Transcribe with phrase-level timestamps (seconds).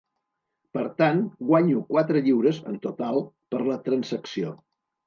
[0.77, 1.21] Per tant,
[1.51, 4.61] guanyo quatre lliures (en total) per la transacció!